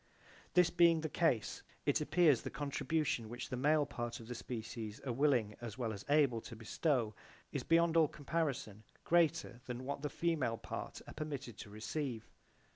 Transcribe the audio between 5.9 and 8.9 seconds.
as able to bestow is beyond all comparison